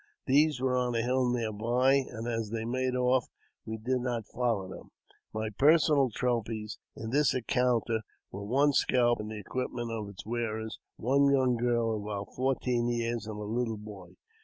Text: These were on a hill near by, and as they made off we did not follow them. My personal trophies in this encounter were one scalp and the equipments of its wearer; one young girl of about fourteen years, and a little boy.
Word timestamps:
These 0.25 0.59
were 0.59 0.75
on 0.75 0.95
a 0.95 1.03
hill 1.03 1.29
near 1.29 1.53
by, 1.53 1.93
and 2.09 2.27
as 2.27 2.49
they 2.49 2.65
made 2.65 2.95
off 2.95 3.27
we 3.67 3.77
did 3.77 3.99
not 3.99 4.25
follow 4.25 4.67
them. 4.67 4.89
My 5.31 5.49
personal 5.59 6.09
trophies 6.09 6.79
in 6.95 7.11
this 7.11 7.35
encounter 7.35 7.99
were 8.31 8.43
one 8.43 8.73
scalp 8.73 9.19
and 9.19 9.29
the 9.29 9.37
equipments 9.37 9.91
of 9.93 10.09
its 10.09 10.25
wearer; 10.25 10.65
one 10.97 11.25
young 11.29 11.55
girl 11.55 11.93
of 11.95 12.01
about 12.01 12.33
fourteen 12.35 12.87
years, 12.89 13.27
and 13.27 13.37
a 13.37 13.43
little 13.43 13.77
boy. 13.77 14.13